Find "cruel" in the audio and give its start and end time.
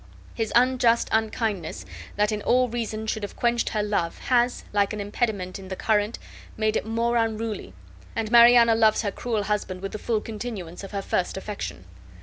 9.11-9.43